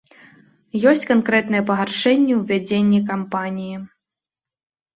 [0.91, 3.75] Ёсць канкрэтныя пагаршэнні ў вядзенні кампаніі.